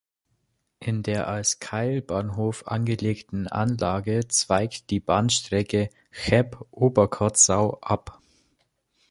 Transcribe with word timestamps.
In 0.79 1.03
der 1.03 1.27
als 1.27 1.59
Keilbahnhof 1.59 2.67
angelegten 2.67 3.45
Anlage 3.47 4.27
zweigt 4.27 4.89
die 4.89 4.99
Bahnstrecke 4.99 5.89
Cheb–Oberkotzau 6.11 7.77
ab. 7.81 8.19